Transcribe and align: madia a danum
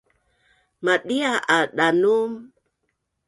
madia 0.85 1.31
a 1.55 1.57
danum 1.77 2.31